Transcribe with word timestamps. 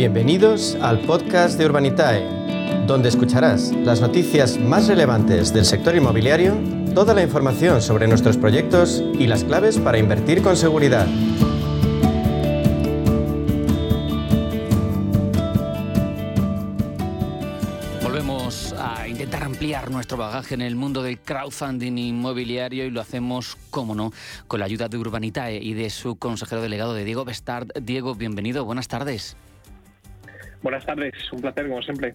Bienvenidos 0.00 0.78
al 0.80 1.00
podcast 1.00 1.58
de 1.58 1.66
Urbanitae, 1.66 2.26
donde 2.86 3.10
escucharás 3.10 3.70
las 3.70 4.00
noticias 4.00 4.58
más 4.58 4.88
relevantes 4.88 5.52
del 5.52 5.66
sector 5.66 5.94
inmobiliario, 5.94 6.54
toda 6.94 7.12
la 7.12 7.22
información 7.22 7.82
sobre 7.82 8.08
nuestros 8.08 8.38
proyectos 8.38 9.04
y 9.18 9.26
las 9.26 9.44
claves 9.44 9.76
para 9.76 9.98
invertir 9.98 10.42
con 10.42 10.56
seguridad. 10.56 11.06
Volvemos 18.02 18.74
a 18.78 19.06
intentar 19.06 19.44
ampliar 19.44 19.90
nuestro 19.90 20.16
bagaje 20.16 20.54
en 20.54 20.62
el 20.62 20.76
mundo 20.76 21.02
del 21.02 21.18
crowdfunding 21.18 21.98
inmobiliario 21.98 22.86
y 22.86 22.90
lo 22.90 23.02
hacemos, 23.02 23.58
como 23.68 23.94
no, 23.94 24.14
con 24.48 24.60
la 24.60 24.64
ayuda 24.64 24.88
de 24.88 24.96
Urbanitae 24.96 25.58
y 25.58 25.74
de 25.74 25.90
su 25.90 26.16
consejero 26.16 26.62
delegado 26.62 26.94
de 26.94 27.04
Diego 27.04 27.26
Bestard. 27.26 27.68
Diego, 27.82 28.14
bienvenido, 28.14 28.64
buenas 28.64 28.88
tardes. 28.88 29.36
Buenas 30.62 30.84
tardes, 30.84 31.14
un 31.32 31.40
placer 31.40 31.68
como 31.68 31.80
siempre. 31.80 32.14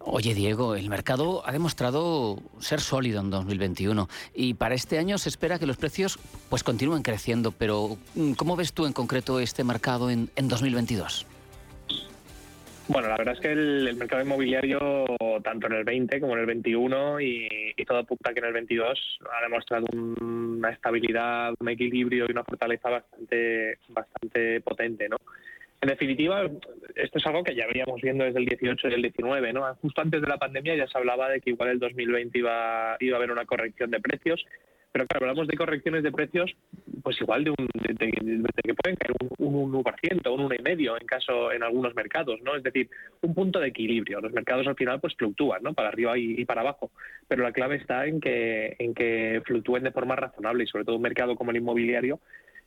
Oye 0.00 0.34
Diego, 0.34 0.74
el 0.74 0.88
mercado 0.88 1.46
ha 1.46 1.52
demostrado 1.52 2.38
ser 2.58 2.80
sólido 2.80 3.20
en 3.20 3.30
2021 3.30 4.08
y 4.34 4.54
para 4.54 4.74
este 4.74 4.98
año 4.98 5.16
se 5.16 5.28
espera 5.28 5.60
que 5.60 5.66
los 5.66 5.76
precios 5.76 6.18
pues 6.50 6.64
continúen 6.64 7.02
creciendo, 7.02 7.52
pero 7.52 7.96
mm, 8.16 8.32
¿cómo 8.32 8.56
ves 8.56 8.72
tú 8.72 8.86
en 8.86 8.92
concreto 8.92 9.38
este 9.38 9.62
mercado 9.62 10.10
en, 10.10 10.28
2022? 10.36 11.26
Bueno, 12.88 13.08
la 13.08 13.16
verdad 13.16 13.34
es 13.34 13.40
que 13.40 13.52
el, 13.52 13.94
mercado 13.96 14.22
inmobiliario, 14.22 15.06
tanto 15.42 15.68
en 15.68 15.74
el 15.74 15.84
20 15.84 16.20
como 16.20 16.34
en 16.34 16.40
el 16.40 16.46
21 16.46 17.20
y, 17.20 17.48
y 17.76 17.84
todo 17.84 17.98
apunta 17.98 18.34
que 18.34 18.40
en 18.40 18.46
el 18.46 18.52
22 18.52 19.20
ha 19.32 19.42
demostrado 19.42 19.86
una 19.92 20.70
estabilidad, 20.70 21.54
un 21.60 21.68
equilibrio 21.68 22.26
y 22.28 22.32
una 22.32 22.44
fortaleza 22.44 22.90
bastante, 22.90 23.78
bastante 23.88 24.60
potente, 24.60 25.08
¿no? 25.08 25.16
En 25.84 25.88
definitiva, 25.88 26.48
esto 26.94 27.18
es 27.18 27.26
algo 27.26 27.42
que 27.42 27.54
ya 27.54 27.66
veníamos 27.66 28.00
viendo 28.00 28.24
desde 28.24 28.38
el 28.38 28.46
18 28.46 28.88
y 28.88 28.94
el 28.94 29.02
19, 29.02 29.52
¿no? 29.52 29.74
Justo 29.76 30.00
antes 30.00 30.20
de 30.20 30.28
la 30.28 30.38
pandemia 30.38 30.76
ya 30.76 30.86
se 30.86 30.98
hablaba 30.98 31.28
de 31.28 31.40
que 31.40 31.50
igual 31.50 31.70
el 31.70 31.78
2020 31.78 32.38
iba, 32.38 32.96
iba 33.00 33.16
a 33.16 33.18
haber 33.18 33.32
una 33.32 33.44
corrección 33.44 33.90
de 33.90 34.00
precios, 34.00 34.44
pero 34.92 35.06
claro, 35.06 35.26
hablamos 35.26 35.48
de 35.48 35.56
correcciones 35.56 36.04
de 36.04 36.12
precios, 36.12 36.54
pues 37.02 37.20
igual 37.20 37.42
de, 37.42 37.50
un, 37.50 37.68
de, 37.74 38.12
que 38.62 38.74
pueden 38.74 38.96
caer 38.96 39.12
un, 39.38 39.56
un 39.56 39.72
1%, 39.72 40.32
un 40.32 40.48
1,5% 40.48 41.00
en 41.00 41.06
caso 41.08 41.50
en 41.50 41.64
algunos 41.64 41.96
mercados, 41.96 42.40
¿no? 42.42 42.54
Es 42.54 42.62
decir, 42.62 42.88
un 43.22 43.34
punto 43.34 43.58
de 43.58 43.68
equilibrio. 43.68 44.20
Los 44.20 44.32
mercados 44.32 44.66
al 44.68 44.76
final 44.76 45.00
pues 45.00 45.16
fluctúan, 45.16 45.64
¿no? 45.64 45.74
Para 45.74 45.88
arriba 45.88 46.16
y, 46.16 46.40
y 46.40 46.44
para 46.44 46.60
abajo, 46.60 46.92
pero 47.26 47.42
la 47.42 47.52
clave 47.52 47.74
está 47.76 48.06
en 48.06 48.20
que 48.20 48.76
en 48.78 48.94
que 48.94 49.42
flucúen 49.44 49.82
de 49.82 49.90
forma 49.90 50.14
razonable 50.14 50.62
y 50.62 50.68
sobre 50.68 50.84
todo 50.84 50.94
un 50.94 51.02
mercado 51.02 51.34
como 51.34 51.50
el 51.50 51.56
inmobiliario 51.56 52.20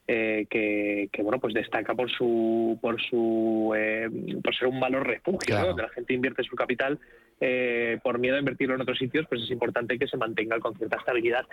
eh, 0.09 0.45
que, 0.49 1.09
bueno 1.21 1.37
pues 1.39 1.53
destaca 1.53 1.93
por 1.93 2.09
su 2.09 2.79
por 2.81 3.01
su 3.01 3.73
eh, 3.75 4.09
por 4.41 4.55
ser 4.55 4.69
un 4.69 4.79
valor 4.79 5.05
refugio 5.05 5.57
donde 5.57 5.83
la 5.83 5.89
gente 5.89 6.13
invierte 6.13 6.43
su 6.43 6.55
capital 6.55 6.97
eh, 7.41 7.99
por 8.01 8.17
miedo 8.17 8.37
a 8.37 8.39
invertirlo 8.39 8.75
en 8.75 8.81
otros 8.81 8.97
sitios 8.97 9.25
pues 9.27 9.41
es 9.43 9.51
importante 9.51 9.99
que 9.99 10.07
se 10.07 10.15
mantenga 10.15 10.59
con 10.59 10.75
cierta 10.75 10.97
estabilidad. 10.97 11.45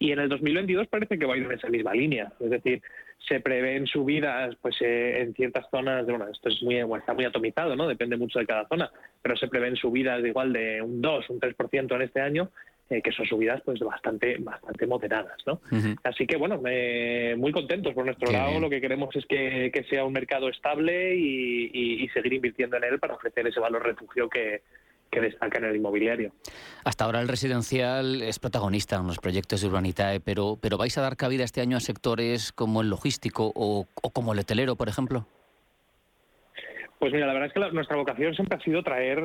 Y 0.00 0.12
en 0.12 0.18
el 0.18 0.28
2022 0.28 0.88
parece 0.88 1.18
que 1.18 1.26
va 1.26 1.34
a 1.34 1.36
ir 1.36 1.44
en 1.44 1.52
esa 1.52 1.68
misma 1.68 1.92
línea. 1.94 2.32
Es 2.40 2.50
decir 2.50 2.82
se 3.28 3.38
prevén 3.38 3.86
subidas 3.86 4.56
pues 4.60 4.76
en 4.80 5.32
ciertas 5.34 5.66
zonas 5.70 6.04
bueno 6.06 6.26
esto 6.28 6.48
es 6.48 6.60
muy 6.62 6.80
está 6.98 7.14
muy 7.14 7.26
atomizado 7.26 7.76
no 7.76 7.86
depende 7.86 8.16
mucho 8.16 8.38
de 8.38 8.46
cada 8.46 8.66
zona 8.66 8.90
pero 9.22 9.36
se 9.36 9.46
prevén 9.46 9.76
subidas 9.76 10.22
de 10.22 10.30
igual 10.30 10.52
de 10.52 10.82
un 10.82 11.00
2 11.00 11.30
un 11.30 11.38
3% 11.38 11.94
en 11.94 12.02
este 12.02 12.20
año 12.20 12.50
eh, 12.90 13.00
que 13.02 13.12
son 13.12 13.26
subidas 13.26 13.62
pues 13.64 13.80
bastante 13.80 14.36
bastante 14.38 14.86
moderadas 14.86 15.38
no 15.46 15.60
así 16.04 16.26
que 16.26 16.36
bueno 16.36 16.60
muy 17.36 17.52
contentos 17.52 17.94
por 17.94 18.04
nuestro 18.04 18.30
lado 18.30 18.60
lo 18.60 18.68
que 18.68 18.80
queremos 18.80 19.14
es 19.16 19.26
que, 19.26 19.86
sea 19.88 20.04
un 20.04 20.12
mercado 20.12 20.48
estable 20.48 21.14
y, 21.16 22.08
seguir 22.12 22.34
invirtiendo 22.34 22.76
en 22.76 22.84
él 22.84 22.98
para 22.98 23.14
ofrecer 23.14 23.46
ese 23.46 23.60
valor 23.60 23.84
refugio 23.84 24.28
que, 24.28 24.62
destaca 25.10 25.58
en 25.58 25.64
el 25.64 25.76
inmobiliario. 25.76 26.32
Hasta 26.84 27.04
ahora 27.04 27.20
el 27.20 27.28
residencial 27.28 28.22
es 28.22 28.38
protagonista 28.38 28.96
en 28.96 29.06
los 29.06 29.18
proyectos 29.18 29.60
de 29.60 29.66
Urbanitae, 29.66 30.20
pero, 30.20 30.56
pero 30.60 30.78
¿vais 30.78 30.96
a 30.98 31.02
dar 31.02 31.16
cabida 31.16 31.44
este 31.44 31.60
año 31.60 31.76
a 31.76 31.80
sectores 31.80 32.52
como 32.52 32.80
el 32.80 32.90
logístico 32.90 33.52
o, 33.54 33.86
o 34.02 34.10
como 34.10 34.32
el 34.32 34.38
hotelero, 34.38 34.76
por 34.76 34.88
ejemplo? 34.88 35.26
Pues 37.00 37.14
mira, 37.14 37.26
la 37.26 37.32
verdad 37.32 37.48
es 37.48 37.54
que 37.54 37.74
nuestra 37.74 37.96
vocación 37.96 38.34
siempre 38.34 38.58
ha 38.58 38.60
sido 38.60 38.82
traer 38.82 39.24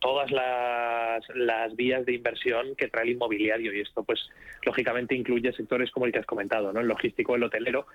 todas 0.00 0.28
las, 0.32 1.76
vías 1.76 2.04
de 2.04 2.14
inversión 2.14 2.74
que 2.76 2.88
trae 2.88 3.04
el 3.04 3.10
inmobiliario 3.10 3.72
y 3.72 3.80
esto 3.80 4.02
pues 4.02 4.28
lógicamente 4.66 5.14
incluye 5.14 5.52
sectores 5.52 5.92
como 5.92 6.06
el 6.06 6.12
que 6.12 6.18
has 6.18 6.26
comentado, 6.26 6.72
¿no? 6.72 6.80
el 6.80 6.88
logístico, 6.88 7.36
el 7.36 7.44
hotelero. 7.44 7.86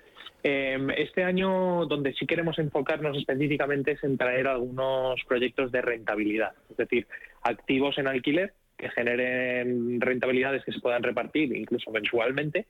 Em, 0.42 0.88
este 0.92 1.24
año 1.24 1.84
donde 1.84 2.14
sí 2.14 2.26
queremos 2.26 2.58
enfocarnos 2.58 3.18
específicamente 3.18 3.92
es 3.92 4.02
en 4.02 4.16
traer 4.16 4.48
algunos 4.48 5.22
proyectos 5.24 5.70
de 5.72 5.82
rentabilidad, 5.82 6.54
es 6.70 6.78
decir, 6.78 7.06
activos 7.42 7.98
en 7.98 8.06
alquiler 8.08 8.54
que 8.78 8.88
generen 8.88 10.00
rentabilidades 10.00 10.64
que 10.64 10.72
se 10.72 10.80
puedan 10.80 11.02
repartir 11.02 11.54
incluso 11.54 11.90
mensualmente 11.90 12.64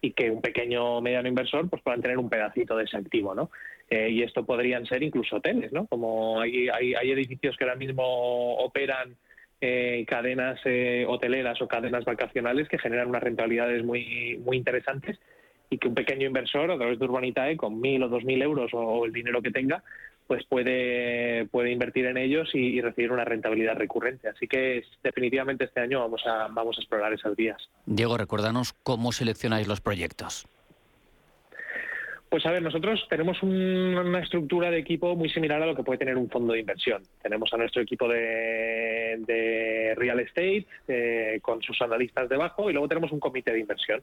y 0.00 0.12
que 0.12 0.28
un 0.28 0.40
pequeño 0.40 0.96
o 0.96 1.00
mediano 1.00 1.28
inversor 1.28 1.70
pues 1.70 1.82
puedan 1.82 2.02
tener 2.02 2.18
un 2.18 2.28
pedacito 2.28 2.76
de 2.76 2.84
ese 2.84 2.96
activo, 2.96 3.32
¿no? 3.34 3.50
Eh, 3.90 4.10
y 4.10 4.22
esto 4.22 4.44
podrían 4.44 4.84
ser 4.86 5.02
incluso 5.02 5.36
hoteles, 5.36 5.72
¿no? 5.72 5.86
Como 5.86 6.40
hay, 6.40 6.68
hay, 6.68 7.10
edificios 7.10 7.56
que 7.56 7.64
ahora 7.64 7.76
mismo 7.76 8.56
operan 8.56 9.16
eh, 9.62 10.04
cadenas 10.06 10.60
eh, 10.66 11.06
hoteleras 11.08 11.60
o 11.62 11.68
cadenas 11.68 12.04
vacacionales 12.04 12.68
que 12.68 12.78
generan 12.78 13.08
unas 13.08 13.22
rentabilidades 13.22 13.82
muy, 13.84 14.38
muy 14.44 14.58
interesantes 14.58 15.18
y 15.70 15.78
que 15.78 15.88
un 15.88 15.94
pequeño 15.94 16.26
inversor 16.26 16.70
a 16.70 16.76
través 16.76 16.98
de 16.98 17.04
Urbanitae 17.06 17.56
con 17.56 17.80
mil 17.80 18.02
o 18.02 18.08
dos 18.08 18.24
mil 18.24 18.42
euros 18.42 18.70
o, 18.74 19.06
el 19.06 19.12
dinero 19.12 19.40
que 19.40 19.50
tenga 19.50 19.82
pues 20.26 20.44
puede, 20.44 21.46
puede 21.46 21.72
invertir 21.72 22.04
en 22.04 22.18
ellos 22.18 22.50
y, 22.52 22.82
recibir 22.82 23.10
una 23.12 23.24
rentabilidad 23.24 23.76
recurrente. 23.76 24.28
Así 24.28 24.46
que 24.46 24.84
definitivamente 25.02 25.64
este 25.64 25.80
año 25.80 26.00
vamos 26.00 26.20
a, 26.26 26.48
vamos 26.48 26.76
a 26.76 26.82
explorar 26.82 27.14
esas 27.14 27.34
vías. 27.34 27.70
Diego, 27.86 28.18
recuérdanos 28.18 28.74
cómo 28.82 29.12
seleccionáis 29.12 29.66
los 29.66 29.80
proyectos. 29.80 30.46
Pues 32.28 32.44
a 32.44 32.52
ver, 32.52 32.62
nosotros 32.62 33.06
tenemos 33.08 33.42
una 33.42 34.20
estructura 34.20 34.70
de 34.70 34.78
equipo 34.78 35.16
muy 35.16 35.30
similar 35.30 35.62
a 35.62 35.66
lo 35.66 35.74
que 35.74 35.82
puede 35.82 35.98
tener 35.98 36.18
un 36.18 36.28
fondo 36.28 36.52
de 36.52 36.60
inversión. 36.60 37.02
Tenemos 37.22 37.50
a 37.54 37.56
nuestro 37.56 37.80
equipo 37.80 38.06
de, 38.06 39.94
real 39.96 40.20
estate 40.20 40.66
eh, 40.88 41.38
con 41.40 41.62
sus 41.62 41.80
analistas 41.80 42.28
debajo 42.28 42.68
y 42.68 42.74
luego 42.74 42.86
tenemos 42.88 43.12
un 43.12 43.20
comité 43.20 43.52
de 43.52 43.60
inversión. 43.60 44.02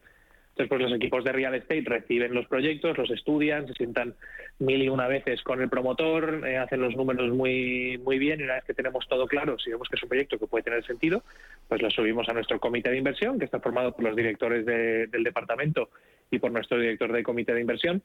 Entonces, 0.56 0.70
pues 0.70 0.82
los 0.82 0.94
equipos 0.94 1.24
de 1.26 1.34
real 1.34 1.54
estate 1.54 1.84
reciben 1.86 2.34
los 2.34 2.48
proyectos, 2.48 2.98
los 2.98 3.12
estudian, 3.12 3.68
se 3.68 3.74
sientan 3.74 4.16
mil 4.58 4.82
y 4.82 4.88
una 4.88 5.06
veces 5.08 5.44
con 5.44 5.62
el 5.62 5.70
promotor, 5.70 6.48
eh, 6.48 6.58
hacen 6.58 6.80
los 6.80 6.96
números 6.96 7.30
muy, 7.32 8.00
muy 8.00 8.18
bien 8.18 8.40
y 8.40 8.44
una 8.44 8.56
vez 8.56 8.64
que 8.64 8.74
tenemos 8.74 9.06
todo 9.08 9.28
claro, 9.28 9.60
si 9.60 9.70
vemos 9.70 9.90
que 9.90 9.98
es 9.98 10.04
un 10.04 10.10
proyecto 10.10 10.40
que 10.40 10.48
puede 10.48 10.64
tener 10.64 10.84
sentido, 10.86 11.24
pues 11.68 11.82
lo 11.82 11.92
subimos 11.92 12.28
a 12.30 12.34
nuestro 12.34 12.58
comité 12.60 12.90
de 12.90 12.98
inversión, 12.98 13.38
que 13.38 13.46
está 13.46 13.60
formado 13.60 13.92
por 13.92 14.06
los 14.06 14.16
directores 14.16 14.66
del 14.66 15.24
departamento 15.24 15.90
y 16.32 16.40
por 16.40 16.52
nuestro 16.52 16.80
director 16.80 17.12
de 17.12 17.24
comité 17.24 17.54
de 17.54 17.62
inversión. 17.62 18.02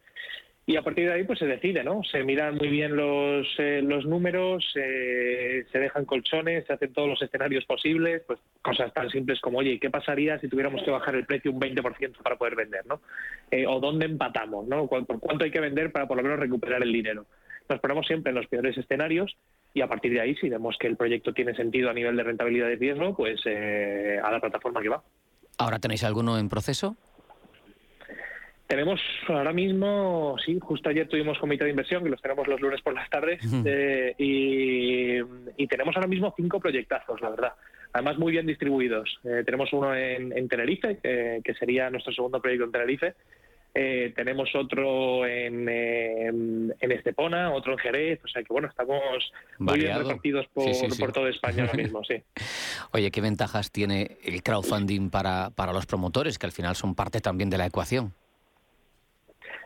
Y 0.67 0.77
a 0.77 0.83
partir 0.83 1.07
de 1.07 1.15
ahí 1.15 1.25
pues 1.25 1.39
se 1.39 1.47
decide, 1.47 1.83
¿no? 1.83 2.03
Se 2.05 2.23
miran 2.23 2.55
muy 2.55 2.69
bien 2.69 2.95
los, 2.95 3.47
eh, 3.59 3.81
los 3.83 4.05
números, 4.05 4.65
eh, 4.77 5.65
se 5.73 5.79
dejan 5.79 6.05
colchones, 6.05 6.65
se 6.67 6.73
hacen 6.73 6.93
todos 6.93 7.09
los 7.09 7.23
escenarios 7.23 7.65
posibles, 7.65 8.23
pues 8.27 8.39
cosas 8.63 8.93
tan 8.93 9.11
simples 9.11 9.41
como, 9.41 9.59
oye, 9.59 9.81
¿qué 9.81 9.91
pasaría 9.91 10.39
si 10.39 10.49
tuviéramos 10.49 10.83
que 10.85 10.93
bajar 10.93 11.17
el 11.17 11.27
precio 11.27 11.51
un 11.51 11.61
20% 11.61 12.23
para 12.23 12.37
poder 12.37 12.55
vender, 12.55 12.87
¿no? 12.87 13.01
Eh, 13.51 13.67
o 13.67 13.81
dónde 13.81 14.07
empatamos, 14.07 14.69
¿no? 14.69 14.87
¿Por 14.87 15.19
cuánto 15.19 15.45
hay 15.45 15.51
que 15.51 15.61
vender 15.61 15.91
para 15.91 16.07
por 16.07 16.17
lo 16.19 16.23
menos 16.23 16.39
recuperar 16.39 16.83
el 16.83 16.93
dinero? 16.93 17.27
Nos 17.69 17.81
ponemos 17.81 18.07
siempre 18.07 18.31
en 18.31 18.37
los 18.37 18.47
peores 18.47 18.79
escenarios 18.79 19.37
y 19.75 19.81
a 19.81 19.89
partir 19.89 20.13
de 20.13 20.21
ahí, 20.21 20.37
si 20.37 20.49
vemos 20.49 20.77
que 20.79 20.87
el 20.87 20.97
proyecto 20.97 21.33
tiene 21.33 21.55
sentido 21.55 21.91
a 21.91 21.95
nivel 21.95 22.17
de 22.17 22.23
rentabilidad 22.23 22.69
y 22.69 22.77
riesgo, 22.77 23.17
pues 23.17 23.41
a 23.45 24.31
la 24.31 24.41
plataforma 24.41 24.83
que 24.83 24.89
va. 24.89 25.03
¿Ahora 25.59 25.79
tenéis 25.79 26.05
alguno 26.05 26.39
en 26.39 26.49
proceso? 26.49 26.97
Tenemos 28.71 29.01
ahora 29.27 29.53
mismo, 29.53 30.37
sí, 30.47 30.57
justo 30.63 30.89
ayer 30.91 31.09
tuvimos 31.09 31.37
comité 31.41 31.65
de 31.65 31.71
inversión, 31.71 32.05
que 32.05 32.09
los 32.09 32.23
tenemos 32.23 32.47
los 32.47 32.61
lunes 32.61 32.81
por 32.83 32.95
las 32.95 33.11
tardes, 33.11 33.41
eh, 33.65 34.15
y, 34.17 35.67
tenemos 35.67 35.97
ahora 35.97 36.07
mismo 36.07 36.33
cinco 36.37 36.61
proyectazos, 36.61 37.21
la 37.21 37.31
verdad. 37.31 37.53
Además, 37.93 38.17
muy 38.19 38.31
bien 38.31 38.47
distribuidos. 38.47 39.19
Eh, 39.25 39.43
tenemos 39.45 39.73
uno 39.73 39.93
en, 39.97 40.49
Tenerife, 40.49 40.99
que 41.03 41.55
sería 41.59 41.91
nuestro 41.91 42.13
segundo 42.13 42.41
proyecto 42.41 42.65
en 42.67 42.71
Tenerife. 42.71 43.15
Eh, 43.75 44.13
tenemos 44.15 44.49
otro 44.55 45.27
en, 45.27 45.69
en, 45.69 46.93
Estepona, 46.93 47.53
otro 47.53 47.73
en 47.73 47.79
Jerez, 47.79 48.21
o 48.25 48.29
sea 48.29 48.45
que 48.45 48.53
bueno, 48.53 48.69
estamos 48.69 49.33
muy 49.59 49.81
bien 49.81 49.99
repartidos 49.99 50.47
por, 50.55 50.67
por 50.97 51.13
toda 51.13 51.29
España 51.29 51.65
ahora 51.65 51.75
mismo, 51.75 52.05
sí. 52.05 52.23
Oye, 52.93 53.11
¿qué 53.11 53.21
ventajas 53.21 53.73
tiene 53.73 54.19
el 54.25 54.45
crowdfunding 54.45 55.11
para, 55.11 55.51
para 55.51 55.73
los 55.73 55.87
promotores, 55.87 56.39
que 56.39 56.47
al 56.47 56.53
final 56.53 56.77
son 56.77 56.95
parte 56.95 57.21
también 57.21 57.51
de 57.51 57.59
la 57.59 57.67
ecuación? 57.67 58.15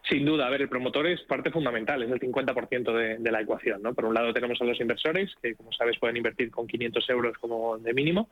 Sin 0.09 0.25
duda, 0.25 0.47
a 0.47 0.51
ver, 0.51 0.63
el 0.63 0.69
promotor 0.69 1.07
es 1.07 1.23
parte 1.23 1.51
fundamental, 1.51 2.03
es 2.03 2.11
el 2.11 2.21
50% 2.21 2.93
de, 2.93 3.17
de 3.19 3.33
la 3.33 3.41
ecuación. 3.41 3.83
¿no? 3.83 3.95
Por 3.95 4.05
un 4.05 4.15
lado 4.15 4.35
tenemos 4.35 4.61
a 4.61 4.65
los 4.65 4.79
inversores, 4.81 5.33
que 5.43 5.55
como 5.55 5.73
sabes 5.73 5.99
pueden 5.99 6.19
invertir 6.19 6.51
con 6.51 6.67
500 6.67 7.09
euros 7.11 7.39
como 7.39 7.79
de 7.79 7.95
mínimo. 7.95 8.29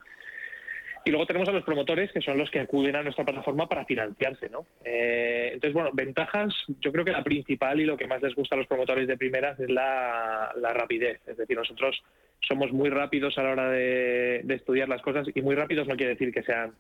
Y 1.05 1.11
luego 1.11 1.27
tenemos 1.27 1.49
a 1.49 1.53
los 1.53 1.65
promotores, 1.65 2.13
que 2.13 2.21
son 2.21 2.39
los 2.39 2.51
que 2.51 2.61
acuden 2.61 2.95
a 2.95 3.03
nuestra 3.03 3.25
plataforma 3.25 3.69
para 3.69 3.85
financiarse, 3.85 4.49
¿no? 4.49 4.67
Eh, 4.85 5.51
entonces, 5.55 5.73
bueno, 5.73 5.91
ventajas, 5.93 6.55
yo 6.81 6.93
creo 6.93 7.05
que 7.05 7.11
la 7.11 7.25
principal 7.25 7.81
y 7.81 7.85
lo 7.85 7.97
que 7.97 8.07
más 8.07 8.23
les 8.23 8.35
gusta 8.37 8.55
a 8.55 8.59
los 8.59 8.69
promotores 8.69 9.09
de 9.09 9.17
primeras 9.17 9.59
es 9.59 9.69
la, 9.69 10.53
rapidez. 10.75 11.21
Es 11.27 11.37
decir, 11.37 11.57
nosotros 11.57 12.03
somos 12.41 12.73
muy 12.73 12.89
rápidos 12.89 13.37
a 13.37 13.43
la 13.43 13.51
hora 13.51 13.71
de, 13.71 14.45
estudiar 14.49 14.89
las 14.89 15.03
cosas 15.03 15.27
y 15.35 15.43
muy 15.43 15.57
rápidos 15.57 15.89
no 15.89 15.97
quiere 15.97 16.13
decir 16.13 16.33
que 16.33 16.43
sean 16.43 16.73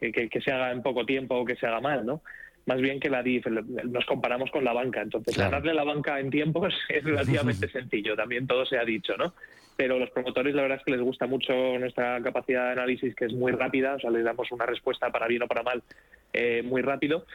que, 0.00 0.40
se 0.44 0.50
haga 0.50 0.72
en 0.72 0.82
poco 0.82 1.06
tiempo 1.06 1.36
o 1.36 1.44
que 1.44 1.54
se 1.54 1.66
haga 1.66 1.80
mal, 1.80 2.04
¿no? 2.04 2.22
Más 2.66 2.80
bien 2.80 3.00
que 3.00 3.10
la 3.10 3.22
DIF, 3.22 3.46
nos 3.46 4.06
comparamos 4.06 4.50
con 4.50 4.64
la 4.64 4.72
banca. 4.72 5.02
Entonces, 5.02 5.36
ganarle 5.36 5.74
la 5.74 5.84
banca 5.84 6.20
en 6.20 6.30
tiempos 6.30 6.74
es 6.88 7.02
relativamente 7.02 7.68
sencillo, 7.72 8.16
también 8.16 8.46
todo 8.46 8.64
se 8.64 8.78
ha 8.78 8.84
dicho, 8.84 9.16
¿no? 9.16 9.34
pero 9.76 9.98
los 9.98 10.10
promotores 10.10 10.54
la 10.54 10.62
verdad 10.62 10.78
es 10.78 10.84
que 10.84 10.92
les 10.92 11.00
gusta 11.00 11.26
mucho 11.26 11.52
nuestra 11.78 12.20
capacidad 12.22 12.66
de 12.66 12.72
análisis 12.72 13.14
que 13.14 13.26
es 13.26 13.32
muy 13.32 13.52
rápida, 13.52 13.94
o 13.94 13.98
sea, 13.98 14.10
les 14.10 14.24
damos 14.24 14.52
una 14.52 14.66
respuesta 14.66 15.10
para 15.10 15.26
bien 15.26 15.42
o 15.42 15.48
para 15.48 15.62
mal 15.62 15.82
eh, 16.32 16.62
muy 16.62 16.82
rápido. 16.82 17.26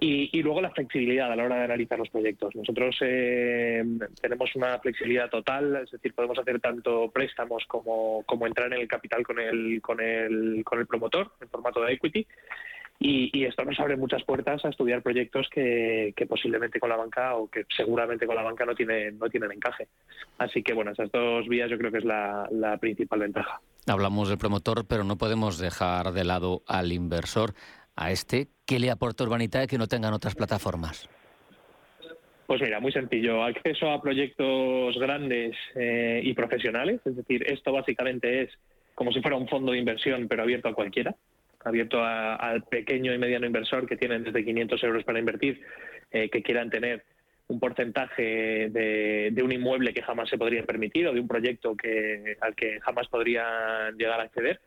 Y, 0.00 0.42
luego 0.42 0.60
la 0.60 0.70
flexibilidad 0.70 1.32
a 1.32 1.34
la 1.34 1.42
hora 1.42 1.56
de 1.56 1.64
analizar 1.64 1.98
los 1.98 2.08
proyectos. 2.08 2.54
Nosotros 2.54 2.96
eh, 3.00 3.82
tenemos 4.20 4.54
una 4.54 4.78
flexibilidad 4.78 5.28
total, 5.28 5.74
es 5.82 5.90
decir, 5.90 6.14
podemos 6.14 6.38
hacer 6.38 6.60
tanto 6.60 7.10
préstamos 7.10 7.64
como, 7.66 8.22
como 8.24 8.46
entrar 8.46 8.72
en 8.72 8.80
el 8.80 8.86
capital 8.86 9.24
con 9.24 9.40
el, 9.40 9.82
con 9.82 10.00
el, 10.00 10.62
con 10.64 10.78
el 10.78 10.86
promotor 10.86 11.32
en 11.40 11.48
formato 11.48 11.82
de 11.82 11.94
equity. 11.94 12.24
Y, 13.00 13.44
esto 13.44 13.64
nos 13.64 13.78
abre 13.78 13.96
muchas 13.96 14.24
puertas 14.24 14.64
a 14.64 14.70
estudiar 14.70 15.02
proyectos 15.02 15.48
que, 15.50 16.12
posiblemente 16.28 16.80
con 16.80 16.88
la 16.88 16.96
banca 16.96 17.36
o 17.36 17.48
que 17.48 17.64
seguramente 17.76 18.26
con 18.26 18.34
la 18.34 18.42
banca 18.42 18.64
no 18.64 18.74
tienen, 18.74 19.18
no 19.18 19.28
tienen 19.28 19.52
encaje. 19.52 19.86
Así 20.38 20.64
que 20.64 20.74
bueno, 20.74 20.90
esas 20.90 21.10
dos 21.12 21.46
vías 21.46 21.70
yo 21.70 21.78
creo 21.78 21.92
que 21.92 21.98
es 21.98 22.04
la, 22.04 22.76
principal 22.80 23.20
ventaja. 23.20 23.60
Hablamos 23.86 24.28
del 24.28 24.38
promotor, 24.38 24.84
pero 24.88 25.04
no 25.04 25.16
podemos 25.16 25.58
dejar 25.58 26.12
de 26.12 26.24
lado 26.24 26.62
al 26.66 26.92
inversor. 26.92 27.54
A 27.94 28.10
este, 28.10 28.48
¿qué 28.66 28.80
le 28.80 28.90
aporta 28.90 29.24
Urbanitae 29.24 29.68
que 29.68 29.78
no 29.78 29.86
tengan 29.86 30.12
otras 30.12 30.34
plataformas? 30.34 31.08
Pues 32.46 32.60
mira, 32.60 32.80
muy 32.80 32.92
sencillo. 32.92 33.44
Acceso 33.44 33.90
a 33.90 34.02
proyectos 34.02 34.98
grandes 34.98 35.56
eh, 35.76 36.20
y 36.24 36.34
profesionales. 36.34 37.00
Es 37.04 37.14
decir, 37.14 37.44
esto 37.46 37.72
básicamente 37.72 38.42
es 38.42 38.50
como 38.94 39.12
si 39.12 39.20
fuera 39.20 39.36
un 39.36 39.48
fondo 39.48 39.72
de 39.72 39.78
inversión, 39.78 40.26
pero 40.28 40.42
abierto 40.42 40.68
a 40.68 40.74
cualquiera 40.74 41.14
abierto 41.64 42.02
al 42.02 42.62
pequeño 42.64 43.12
y 43.12 43.18
mediano 43.18 43.46
inversor 43.46 43.86
que 43.86 43.96
tienen 43.96 44.24
desde 44.24 44.44
500 44.44 44.82
euros 44.84 45.04
para 45.04 45.18
invertir, 45.18 45.60
eh, 46.10 46.30
que 46.30 46.42
quieran 46.42 46.70
tener 46.70 47.04
un 47.48 47.60
porcentaje 47.60 48.68
de, 48.70 49.42
un 49.42 49.52
inmueble 49.52 49.94
que 49.94 50.02
jamás 50.02 50.28
se 50.28 50.38
podría 50.38 50.62
permitir 50.64 51.06
o 51.08 51.12
de 51.12 51.20
un 51.20 51.28
proyecto 51.28 51.74
que, 51.74 52.36
al 52.40 52.54
que 52.54 52.78
jamás 52.80 53.08
podrían 53.08 53.96
llegar 53.96 54.20
a 54.20 54.24
acceder. 54.24 54.60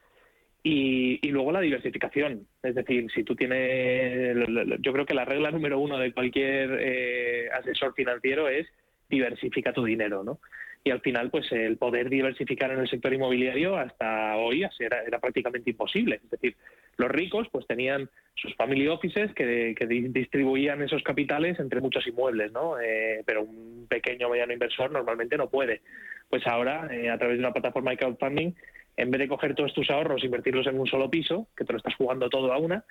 Y, 0.63 1.27
luego 1.29 1.51
la 1.51 1.61
diversificación. 1.61 2.47
Es 2.61 2.75
decir, 2.75 3.09
si 3.15 3.23
tú 3.23 3.35
tienes. 3.35 4.37
Yo 4.79 4.93
creo 4.93 5.05
que 5.05 5.15
la 5.15 5.25
regla 5.25 5.49
número 5.49 5.79
uno 5.79 5.97
de 5.97 6.11
cualquier 6.11 6.77
eh, 6.79 7.49
asesor 7.51 7.95
financiero 7.95 8.47
es 8.47 8.67
diversifica 9.09 9.73
tu 9.73 9.83
dinero, 9.83 10.23
¿no? 10.23 10.39
Y 10.83 10.89
al 10.89 11.01
final 11.01 11.29
pues 11.29 11.51
el 11.51 11.77
poder 11.77 12.09
diversificar 12.09 12.71
en 12.71 12.79
el 12.79 12.89
sector 12.89 13.13
inmobiliario 13.13 13.77
hasta 13.77 14.35
hoy 14.37 14.65
era, 14.79 15.03
era 15.03 15.19
prácticamente 15.19 15.69
imposible. 15.69 16.21
Es 16.23 16.29
decir, 16.31 16.55
los 16.97 17.09
ricos 17.09 17.47
pues 17.51 17.67
tenían 17.67 18.09
sus 18.35 18.55
family 18.55 18.87
offices 18.87 19.33
que, 19.33 19.75
distribuían 20.09 20.81
esos 20.81 21.03
capitales 21.03 21.59
entre 21.59 21.81
muchos 21.81 22.05
inmuebles, 22.07 22.51
¿no? 22.51 22.79
Eh, 22.79 23.21
pero 23.25 23.43
un 23.43 23.85
pequeño 23.87 24.27
o 24.27 24.31
mediano 24.31 24.53
inversor 24.53 24.91
normalmente 24.91 25.37
no 25.37 25.49
puede. 25.49 25.81
Pues 26.29 26.45
ahora, 26.47 26.87
eh, 26.91 27.09
a 27.09 27.17
través 27.17 27.37
de 27.37 27.43
una 27.43 27.53
plataforma 27.53 27.91
de 27.91 27.97
crowdfunding, 27.97 28.53
en 28.97 29.11
vez 29.11 29.19
de 29.19 29.27
coger 29.27 29.55
todos 29.55 29.73
tus 29.73 29.89
ahorros 29.89 30.23
e 30.23 30.25
invertirlos 30.25 30.67
en 30.67 30.79
un 30.79 30.87
solo 30.87 31.09
piso, 31.09 31.47
que 31.55 31.65
te 31.65 31.73
lo 31.73 31.77
estás 31.77 31.95
jugando 31.95 32.29
todo 32.29 32.51
a 32.51 32.57
una, 32.57 32.83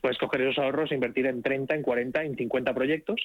puedes 0.00 0.18
coger 0.18 0.42
esos 0.42 0.58
ahorros 0.58 0.90
e 0.90 0.94
invertir 0.94 1.26
en 1.26 1.42
30, 1.42 1.74
en 1.74 1.82
40, 1.82 2.24
en 2.24 2.36
50 2.36 2.74
proyectos 2.74 3.20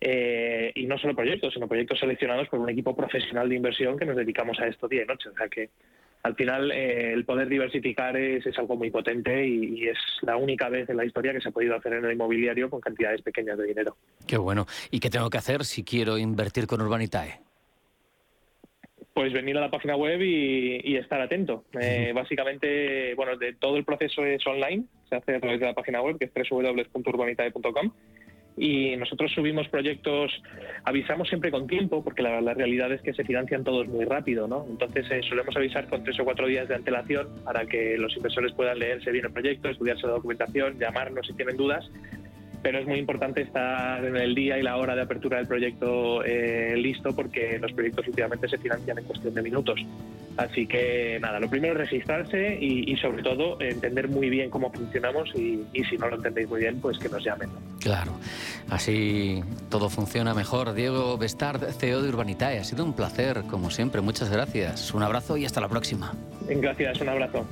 eh, 0.00 0.72
y 0.74 0.86
no 0.86 0.98
solo 0.98 1.14
proyectos, 1.14 1.54
sino 1.54 1.68
proyectos 1.68 1.98
seleccionados 1.98 2.48
por 2.48 2.60
un 2.60 2.68
equipo 2.68 2.94
profesional 2.94 3.48
de 3.48 3.56
inversión 3.56 3.98
que 3.98 4.04
nos 4.04 4.16
dedicamos 4.16 4.58
a 4.60 4.66
esto 4.66 4.88
día 4.88 5.02
y 5.02 5.06
noche. 5.06 5.30
O 5.30 5.34
sea 5.34 5.48
que 5.48 5.70
al 6.22 6.34
final 6.34 6.72
eh, 6.72 7.12
el 7.12 7.24
poder 7.24 7.48
diversificar 7.48 8.16
es, 8.16 8.44
algo 8.58 8.76
muy 8.76 8.90
potente 8.90 9.46
y, 9.46 9.88
es 9.88 9.98
la 10.22 10.36
única 10.36 10.68
vez 10.68 10.88
en 10.90 10.96
la 10.96 11.04
historia 11.04 11.32
que 11.32 11.40
se 11.40 11.48
ha 11.48 11.52
podido 11.52 11.76
hacer 11.76 11.94
en 11.94 12.04
el 12.04 12.12
inmobiliario 12.12 12.68
con 12.68 12.80
cantidades 12.80 13.22
pequeñas 13.22 13.56
de 13.58 13.66
dinero. 13.66 13.96
Qué 14.26 14.36
bueno. 14.36 14.66
¿Y 14.90 15.00
qué 15.00 15.08
tengo 15.08 15.30
que 15.30 15.38
hacer 15.38 15.64
si 15.64 15.84
quiero 15.84 16.18
invertir 16.18 16.66
con 16.66 16.80
Urbanitae? 16.82 17.40
Pues 19.14 19.32
venir 19.32 19.56
a 19.56 19.62
la 19.62 19.70
página 19.70 19.96
web 19.96 20.20
y, 20.20 20.96
estar 20.96 21.20
atento. 21.20 21.64
Eh, 21.80 22.12
básicamente, 22.14 23.14
bueno, 23.14 23.36
de, 23.38 23.54
todo 23.54 23.78
el 23.78 23.84
proceso 23.84 24.26
es 24.26 24.46
online, 24.46 24.84
se 25.08 25.16
hace 25.16 25.36
a 25.36 25.40
través 25.40 25.60
de 25.60 25.66
la 25.66 25.74
página 25.74 26.02
web 26.02 26.18
que 26.18 26.26
es 26.26 26.50
www.urbanitae.com 26.50 27.92
y 28.56 28.96
nosotros 28.96 29.32
subimos 29.32 29.68
proyectos, 29.68 30.32
avisamos 30.84 31.28
siempre 31.28 31.50
con 31.50 31.66
tiempo, 31.66 32.02
porque 32.02 32.22
la, 32.22 32.54
realidad 32.54 32.90
es 32.92 33.02
que 33.02 33.12
se 33.12 33.24
financian 33.24 33.64
todos 33.64 33.86
muy 33.86 34.04
rápido, 34.04 34.48
¿no? 34.48 34.66
Entonces 34.68 35.06
eh, 35.10 35.20
solemos 35.28 35.54
avisar 35.56 35.88
con 35.88 36.02
tres 36.04 36.18
o 36.20 36.24
cuatro 36.24 36.46
días 36.46 36.68
de 36.68 36.74
antelación 36.74 37.28
para 37.44 37.66
que 37.66 37.98
los 37.98 38.16
inversores 38.16 38.52
puedan 38.52 38.78
leerse 38.78 39.10
bien 39.10 39.26
el 39.26 39.32
proyecto, 39.32 39.68
estudiarse 39.68 40.06
la 40.06 40.14
documentación, 40.14 40.78
llamarnos 40.78 41.26
si 41.26 41.34
tienen 41.34 41.56
dudas 41.56 41.90
pero 42.66 42.80
es 42.80 42.86
muy 42.86 42.98
importante 42.98 43.42
estar 43.42 44.04
en 44.04 44.16
el 44.16 44.34
día 44.34 44.58
y 44.58 44.62
la 44.64 44.76
hora 44.76 44.96
de 44.96 45.02
apertura 45.02 45.36
del 45.36 45.46
proyecto 45.46 46.24
eh, 46.24 46.74
listo 46.76 47.14
porque 47.14 47.60
los 47.60 47.72
proyectos 47.72 48.08
últimamente 48.08 48.48
se 48.48 48.58
financian 48.58 48.98
en 48.98 49.04
cuestión 49.04 49.34
de 49.34 49.42
minutos. 49.42 49.80
Así 50.36 50.66
que 50.66 51.18
nada, 51.20 51.40
lo 51.40 51.48
primero 51.48 51.74
es 51.74 51.90
registrarse 51.90 52.58
y, 52.60 52.94
sobre 52.96 53.22
todo 53.22 53.60
entender 53.60 54.08
muy 54.08 54.28
bien 54.28 54.50
cómo 54.50 54.70
funcionamos 54.70 55.30
y, 55.34 55.64
si 55.88 55.96
no 55.96 56.08
lo 56.08 56.16
entendéis 56.16 56.48
muy 56.48 56.60
bien, 56.60 56.80
pues 56.80 56.98
que 56.98 57.08
nos 57.08 57.24
llamen. 57.24 57.50
Claro, 57.80 58.12
así 58.68 59.42
todo 59.70 59.88
funciona 59.88 60.34
mejor. 60.34 60.74
Diego 60.74 61.16
Bestard, 61.16 61.62
CEO 61.72 62.02
de 62.02 62.08
Urbanitae, 62.08 62.58
ha 62.58 62.64
sido 62.64 62.84
un 62.84 62.92
placer, 62.92 63.44
como 63.48 63.70
siempre. 63.70 64.00
Muchas 64.00 64.30
gracias. 64.30 64.92
Un 64.92 65.02
abrazo 65.02 65.36
y 65.36 65.46
hasta 65.46 65.60
la 65.60 65.68
próxima. 65.68 66.12
Gracias, 66.48 67.00
un 67.00 67.08
abrazo. 67.08 67.46